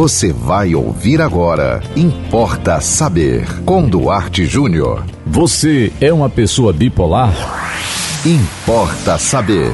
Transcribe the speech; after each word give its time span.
Você 0.00 0.32
vai 0.32 0.74
ouvir 0.74 1.20
agora. 1.20 1.82
Importa 1.94 2.80
saber. 2.80 3.46
Com 3.66 3.86
Duarte 3.86 4.46
Júnior. 4.46 5.04
Você 5.26 5.92
é 6.00 6.10
uma 6.10 6.30
pessoa 6.30 6.72
bipolar? 6.72 7.34
Importa 8.24 9.18
saber. 9.18 9.70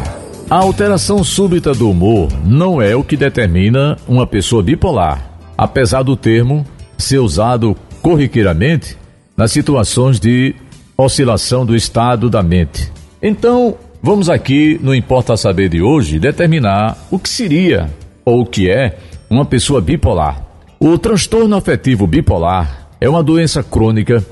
A 0.50 0.56
alteração 0.56 1.22
súbita 1.22 1.72
do 1.72 1.88
humor 1.88 2.28
não 2.44 2.82
é 2.82 2.96
o 2.96 3.04
que 3.04 3.16
determina 3.16 3.96
uma 4.08 4.26
pessoa 4.26 4.64
bipolar, 4.64 5.30
apesar 5.56 6.02
do 6.02 6.16
termo 6.16 6.66
ser 6.98 7.18
usado 7.18 7.76
corriqueiramente 8.02 8.98
nas 9.36 9.52
situações 9.52 10.18
de 10.18 10.56
oscilação 10.98 11.64
do 11.64 11.76
estado 11.76 12.28
da 12.28 12.42
mente. 12.42 12.90
Então, 13.22 13.76
vamos 14.02 14.28
aqui, 14.28 14.76
no 14.82 14.92
Importa 14.92 15.36
Saber 15.36 15.68
de 15.68 15.80
hoje, 15.80 16.18
determinar 16.18 16.98
o 17.12 17.16
que 17.16 17.28
seria 17.28 17.88
ou 18.24 18.40
o 18.40 18.46
que 18.46 18.68
é 18.68 18.98
uma 19.28 19.44
pessoa 19.44 19.80
bipolar. 19.80 20.44
O 20.78 20.98
transtorno 20.98 21.56
afetivo 21.56 22.06
bipolar 22.06 22.88
é 23.00 23.08
uma 23.08 23.22
doença 23.22 23.62
crônica 23.62 24.24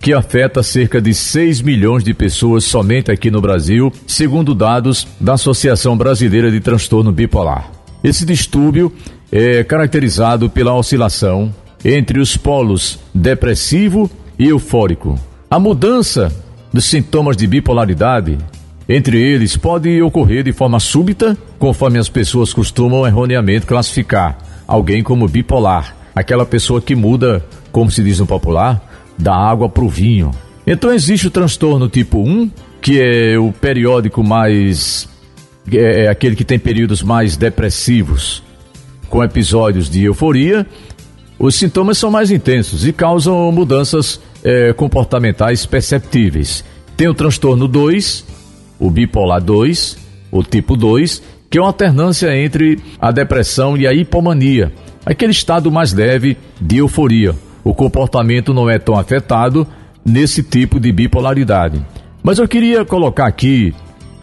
que 0.00 0.12
afeta 0.12 0.62
cerca 0.62 1.00
de 1.00 1.14
6 1.14 1.60
milhões 1.62 2.02
de 2.02 2.12
pessoas 2.12 2.64
somente 2.64 3.10
aqui 3.10 3.30
no 3.30 3.40
Brasil, 3.40 3.92
segundo 4.06 4.54
dados 4.54 5.06
da 5.20 5.34
Associação 5.34 5.96
Brasileira 5.96 6.50
de 6.50 6.58
Transtorno 6.58 7.12
Bipolar. 7.12 7.70
Esse 8.02 8.26
distúrbio 8.26 8.92
é 9.30 9.62
caracterizado 9.62 10.50
pela 10.50 10.74
oscilação 10.74 11.54
entre 11.84 12.18
os 12.18 12.36
polos 12.36 12.98
depressivo 13.14 14.10
e 14.36 14.48
eufórico. 14.48 15.16
A 15.48 15.58
mudança 15.60 16.34
dos 16.72 16.84
sintomas 16.84 17.36
de 17.36 17.46
bipolaridade 17.46 18.38
entre 18.88 19.20
eles 19.20 19.56
pode 19.56 20.02
ocorrer 20.02 20.42
de 20.42 20.52
forma 20.52 20.80
súbita, 20.80 21.36
conforme 21.58 21.98
as 21.98 22.08
pessoas 22.08 22.52
costumam 22.52 23.06
erroneamente 23.06 23.66
classificar 23.66 24.38
alguém 24.66 25.02
como 25.02 25.28
bipolar, 25.28 25.94
aquela 26.14 26.46
pessoa 26.46 26.80
que 26.80 26.94
muda, 26.94 27.44
como 27.70 27.90
se 27.90 28.02
diz 28.02 28.18
no 28.18 28.26
popular, 28.26 29.12
da 29.18 29.34
água 29.34 29.68
para 29.68 29.84
o 29.84 29.88
vinho. 29.88 30.30
Então 30.66 30.92
existe 30.92 31.26
o 31.26 31.30
transtorno 31.30 31.88
tipo 31.88 32.18
1, 32.18 32.50
que 32.80 33.00
é 33.00 33.38
o 33.38 33.52
periódico 33.52 34.22
mais. 34.22 35.08
É, 35.70 36.04
é 36.04 36.08
aquele 36.08 36.34
que 36.34 36.44
tem 36.44 36.58
períodos 36.58 37.02
mais 37.02 37.36
depressivos, 37.36 38.42
com 39.08 39.22
episódios 39.22 39.90
de 39.90 40.04
euforia. 40.04 40.66
Os 41.38 41.54
sintomas 41.54 41.98
são 41.98 42.10
mais 42.10 42.30
intensos 42.30 42.86
e 42.86 42.92
causam 42.92 43.50
mudanças 43.52 44.20
é, 44.42 44.72
comportamentais 44.72 45.66
perceptíveis. 45.66 46.64
Tem 46.96 47.08
o 47.08 47.14
transtorno 47.14 47.66
2, 47.66 48.24
o 48.82 48.90
bipolar 48.90 49.40
2, 49.40 49.96
o 50.32 50.42
tipo 50.42 50.76
2, 50.76 51.22
que 51.48 51.56
é 51.56 51.60
uma 51.60 51.68
alternância 51.68 52.36
entre 52.36 52.80
a 53.00 53.12
depressão 53.12 53.76
e 53.76 53.86
a 53.86 53.94
hipomania, 53.94 54.72
aquele 55.06 55.30
estado 55.30 55.70
mais 55.70 55.92
leve 55.92 56.36
de 56.60 56.78
euforia. 56.78 57.32
O 57.62 57.72
comportamento 57.72 58.52
não 58.52 58.68
é 58.68 58.80
tão 58.80 58.98
afetado 58.98 59.64
nesse 60.04 60.42
tipo 60.42 60.80
de 60.80 60.90
bipolaridade. 60.90 61.80
Mas 62.24 62.38
eu 62.38 62.48
queria 62.48 62.84
colocar 62.84 63.28
aqui 63.28 63.72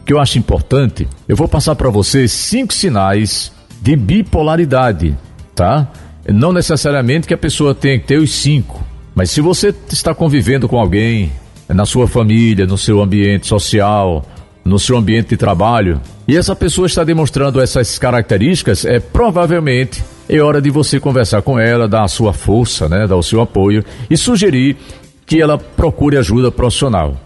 que 0.06 0.12
eu 0.12 0.20
acho 0.20 0.38
importante. 0.38 1.08
Eu 1.26 1.38
vou 1.38 1.48
passar 1.48 1.74
para 1.76 1.90
vocês 1.90 2.30
cinco 2.30 2.74
sinais 2.74 3.54
de 3.82 3.96
bipolaridade, 3.96 5.18
tá? 5.56 5.90
Não 6.28 6.52
necessariamente 6.52 7.30
que 7.30 7.34
a 7.34 7.38
pessoa 7.38 7.74
tenha 7.74 7.98
que 7.98 8.08
ter 8.08 8.18
os 8.18 8.32
cinco, 8.32 8.84
mas 9.16 9.32
se 9.32 9.40
você 9.40 9.74
está 9.90 10.14
convivendo 10.14 10.68
com 10.68 10.78
alguém 10.78 11.32
na 11.70 11.86
sua 11.86 12.08
família, 12.08 12.66
no 12.66 12.78
seu 12.78 13.02
ambiente 13.02 13.48
social, 13.48 14.26
no 14.64 14.78
seu 14.78 14.98
ambiente 14.98 15.30
de 15.30 15.38
trabalho, 15.38 16.02
e 16.28 16.38
essa 16.38 16.56
pessoa 16.56 16.86
está 16.86 17.04
demonstrando 17.04 17.60
essas 17.60 17.98
características, 17.98 18.86
é 18.86 19.00
provavelmente 19.00 20.04
é 20.30 20.40
hora 20.40 20.62
de 20.62 20.70
você 20.70 21.00
conversar 21.00 21.42
com 21.42 21.60
ela, 21.60 21.88
dar 21.88 22.04
a 22.04 22.08
sua 22.08 22.34
força, 22.34 22.88
né, 22.88 23.08
dar 23.08 23.16
o 23.16 23.24
seu 23.24 23.42
apoio 23.42 23.84
e 24.10 24.16
sugerir 24.16 24.78
que 25.26 25.42
ela 25.42 25.58
procure 25.58 26.18
ajuda 26.18 26.52
profissional. 26.52 27.18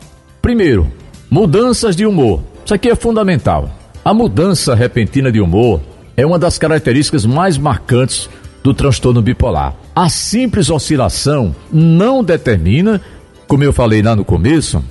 Primeiro, 0.41 0.89
mudanças 1.29 1.95
de 1.95 2.05
humor. 2.05 2.41
Isso 2.63 2.73
aqui 2.73 2.89
é 2.89 2.95
fundamental. 2.95 3.69
A 4.05 4.13
mudança 4.13 4.73
repentina 4.73 5.31
de 5.31 5.41
humor 5.41 5.81
é 6.15 6.25
uma 6.25 6.39
das 6.39 6.57
características 6.57 7.25
mais 7.25 7.57
marcantes 7.57 8.29
do 8.63 8.73
transtorno 8.73 9.21
bipolar. 9.21 9.75
A 9.93 10.09
simples 10.09 10.69
oscilação 10.69 11.53
não 11.71 12.23
determina, 12.23 13.01
como 13.47 13.63
eu 13.63 13.73
falei 13.73 14.01
lá 14.01 14.15
no 14.15 14.23
começo, 14.23 14.83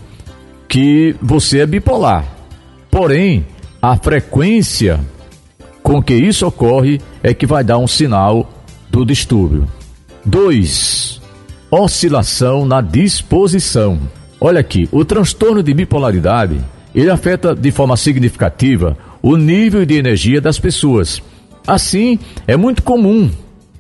que 0.69 1.17
você 1.21 1.61
é 1.61 1.67
bipolar. 1.67 2.25
Porém, 2.93 3.47
a 3.81 3.97
frequência 3.97 5.01
com 5.83 6.03
que 6.03 6.13
isso 6.13 6.47
ocorre 6.47 7.01
é 7.23 7.33
que 7.33 7.47
vai 7.47 7.65
dar 7.65 7.79
um 7.79 7.87
sinal 7.87 8.53
do 8.91 9.03
distúrbio. 9.03 9.67
2. 10.27 11.19
Oscilação 11.71 12.67
na 12.67 12.83
disposição. 12.83 13.99
Olha 14.39 14.61
aqui, 14.61 14.91
o 14.93 15.07
transtorno 15.07 15.63
de 15.63 15.73
bipolaridade, 15.73 16.61
ele 16.95 17.09
afeta 17.09 17.55
de 17.55 17.71
forma 17.71 17.97
significativa 17.97 18.95
o 19.23 19.39
nível 19.39 19.87
de 19.87 19.95
energia 19.95 20.39
das 20.39 20.59
pessoas. 20.59 21.23
Assim, 21.67 22.19
é 22.47 22.59
muito 22.59 22.83
comum 22.83 23.31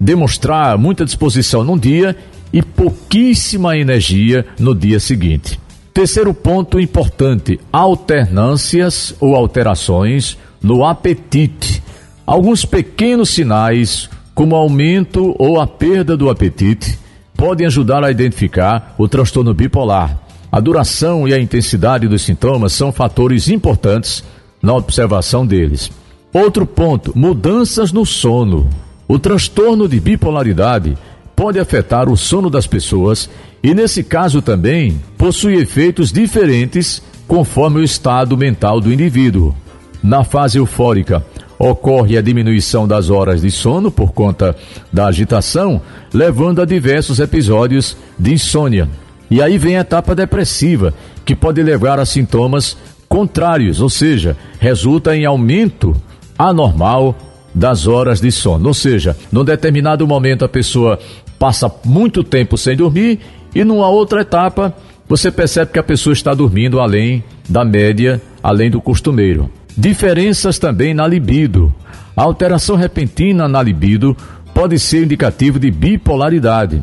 demonstrar 0.00 0.78
muita 0.78 1.04
disposição 1.04 1.62
num 1.62 1.76
dia 1.76 2.16
e 2.50 2.62
pouquíssima 2.62 3.76
energia 3.76 4.46
no 4.58 4.74
dia 4.74 4.98
seguinte. 4.98 5.60
Terceiro 5.92 6.32
ponto 6.32 6.80
importante: 6.80 7.60
alternâncias 7.72 9.14
ou 9.20 9.36
alterações 9.36 10.38
no 10.62 10.84
apetite. 10.84 11.82
Alguns 12.24 12.64
pequenos 12.64 13.30
sinais, 13.30 14.08
como 14.34 14.54
aumento 14.56 15.34
ou 15.38 15.60
a 15.60 15.66
perda 15.66 16.16
do 16.16 16.30
apetite, 16.30 16.98
podem 17.36 17.66
ajudar 17.66 18.02
a 18.02 18.10
identificar 18.10 18.94
o 18.96 19.06
transtorno 19.06 19.52
bipolar. 19.52 20.18
A 20.50 20.60
duração 20.60 21.26
e 21.26 21.34
a 21.34 21.40
intensidade 21.40 22.08
dos 22.08 22.22
sintomas 22.22 22.72
são 22.72 22.92
fatores 22.92 23.48
importantes 23.48 24.24
na 24.62 24.74
observação 24.74 25.46
deles. 25.46 25.90
Outro 26.32 26.64
ponto: 26.64 27.12
mudanças 27.14 27.92
no 27.92 28.06
sono. 28.06 28.68
O 29.06 29.18
transtorno 29.18 29.86
de 29.86 30.00
bipolaridade 30.00 30.96
pode 31.42 31.58
afetar 31.58 32.08
o 32.08 32.16
sono 32.16 32.48
das 32.48 32.68
pessoas 32.68 33.28
e, 33.64 33.74
nesse 33.74 34.04
caso 34.04 34.40
também, 34.40 35.02
possui 35.18 35.56
efeitos 35.56 36.12
diferentes 36.12 37.02
conforme 37.26 37.80
o 37.80 37.82
estado 37.82 38.36
mental 38.36 38.80
do 38.80 38.92
indivíduo. 38.92 39.52
Na 40.00 40.22
fase 40.22 40.58
eufórica, 40.58 41.26
ocorre 41.58 42.16
a 42.16 42.22
diminuição 42.22 42.86
das 42.86 43.10
horas 43.10 43.42
de 43.42 43.50
sono 43.50 43.90
por 43.90 44.12
conta 44.12 44.54
da 44.92 45.06
agitação, 45.06 45.82
levando 46.14 46.62
a 46.62 46.64
diversos 46.64 47.18
episódios 47.18 47.96
de 48.16 48.34
insônia. 48.34 48.88
E 49.28 49.42
aí 49.42 49.58
vem 49.58 49.76
a 49.76 49.80
etapa 49.80 50.14
depressiva, 50.14 50.94
que 51.24 51.34
pode 51.34 51.60
levar 51.60 51.98
a 51.98 52.06
sintomas 52.06 52.76
contrários, 53.08 53.80
ou 53.80 53.90
seja, 53.90 54.36
resulta 54.60 55.16
em 55.16 55.24
aumento 55.24 55.92
anormal 56.38 57.16
das 57.54 57.86
horas 57.86 58.20
de 58.20 58.30
sono. 58.30 58.68
Ou 58.68 58.74
seja, 58.74 59.16
num 59.30 59.44
determinado 59.44 60.06
momento 60.06 60.44
a 60.44 60.48
pessoa 60.48 60.98
passa 61.38 61.70
muito 61.84 62.22
tempo 62.22 62.56
sem 62.56 62.76
dormir 62.76 63.20
e 63.54 63.64
numa 63.64 63.88
outra 63.88 64.22
etapa 64.22 64.74
você 65.08 65.30
percebe 65.30 65.72
que 65.72 65.78
a 65.78 65.82
pessoa 65.82 66.12
está 66.12 66.32
dormindo 66.32 66.80
além 66.80 67.22
da 67.48 67.64
média, 67.64 68.20
além 68.42 68.70
do 68.70 68.80
costumeiro. 68.80 69.50
Diferenças 69.76 70.58
também 70.58 70.94
na 70.94 71.06
libido. 71.06 71.72
A 72.16 72.22
alteração 72.22 72.76
repentina 72.76 73.48
na 73.48 73.62
libido 73.62 74.16
pode 74.54 74.78
ser 74.78 75.04
indicativo 75.04 75.58
de 75.58 75.70
bipolaridade. 75.70 76.82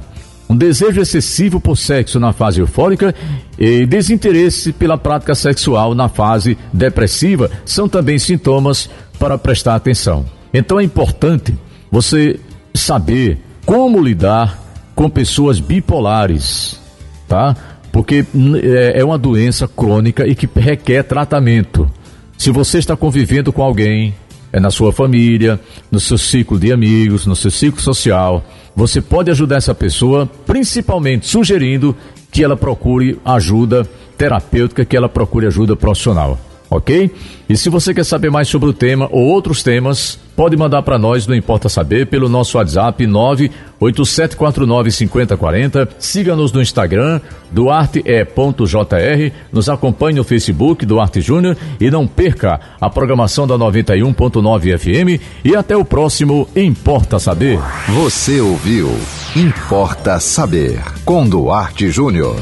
Um 0.50 0.58
desejo 0.58 1.00
excessivo 1.00 1.60
por 1.60 1.78
sexo 1.78 2.20
na 2.20 2.34
fase 2.34 2.60
eufórica 2.60 3.14
e 3.58 3.86
desinteresse 3.86 4.74
pela 4.74 4.98
prática 4.98 5.36
sexual 5.36 5.94
na 5.94 6.10
fase 6.10 6.58
depressiva 6.74 7.52
são 7.64 7.88
também 7.88 8.18
sintomas 8.18 8.90
para 9.20 9.38
prestar 9.38 9.76
atenção. 9.76 10.26
Então 10.54 10.80
é 10.80 10.84
importante 10.84 11.54
você 11.92 12.40
saber 12.74 13.40
como 13.66 14.02
lidar 14.02 14.60
com 14.96 15.10
pessoas 15.10 15.60
bipolares, 15.60 16.80
tá? 17.28 17.56
Porque 17.92 18.26
é, 18.64 19.00
é 19.00 19.06
uma 19.06 19.18
doença 19.18 19.68
crônica 19.68 20.28
e 20.28 20.36
que 20.36 20.50
requer 20.60 21.04
tratamento. 21.04 21.90
Se 22.38 22.52
você 22.52 22.80
está 22.80 22.96
convivendo 22.96 23.52
com 23.52 23.64
alguém, 23.64 24.14
é 24.52 24.60
na 24.60 24.72
sua 24.72 24.92
família, 24.92 25.60
no 25.92 26.00
seu 26.00 26.18
ciclo 26.18 26.60
de 26.60 26.72
amigos, 26.72 27.26
no 27.26 27.36
seu 27.36 27.52
ciclo 27.52 27.82
social, 27.82 28.44
você 28.76 29.02
pode 29.02 29.30
ajudar 29.30 29.58
essa 29.58 29.76
pessoa, 29.76 30.30
principalmente 30.46 31.28
sugerindo 31.28 31.96
que 32.32 32.44
ela 32.44 32.56
procure 32.56 33.20
ajuda 33.24 33.88
terapêutica, 34.18 34.86
que 34.86 34.98
ela 34.98 35.10
procure 35.10 35.48
ajuda 35.48 35.76
profissional, 35.76 36.40
ok? 36.70 37.12
E 37.48 37.58
se 37.58 37.70
você 37.70 37.94
quer 37.94 38.06
saber 38.06 38.30
mais 38.30 38.48
sobre 38.48 38.70
o 38.70 38.74
tema 38.74 39.08
ou 39.12 39.24
outros 39.24 39.64
temas, 39.64 40.20
pode 40.40 40.56
mandar 40.56 40.82
para 40.84 40.98
nós, 40.98 41.28
não 41.28 41.36
importa 41.36 41.68
saber, 41.68 42.08
pelo 42.08 42.30
nosso 42.30 42.58
WhatsApp 42.58 43.06
987495040. 43.06 45.90
Siga-nos 46.00 46.54
no 46.54 46.62
Instagram, 46.62 47.20
duarte.jr. 47.52 49.34
Nos 49.52 49.68
acompanhe 49.68 50.16
no 50.16 50.24
Facebook, 50.24 50.86
Duarte 50.86 51.20
Júnior. 51.20 51.58
E 51.78 51.92
não 51.92 52.08
perca 52.08 52.58
a 52.80 52.90
programação 52.90 53.46
da 53.46 53.58
91.9 53.58 54.78
FM. 54.78 55.22
E 55.44 55.58
até 55.58 55.76
o 55.76 55.84
próximo 55.84 56.48
Importa 56.56 57.20
Saber. 57.20 57.60
Você 57.90 58.40
ouviu 58.40 58.98
Importa 59.36 60.22
Saber, 60.22 60.82
com 61.04 61.28
Duarte 61.28 61.92
Júnior. 61.92 62.38